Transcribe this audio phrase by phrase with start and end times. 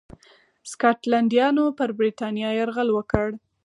[0.71, 3.27] سکاټلنډیانو پر برېټانیا یرغل وکړ.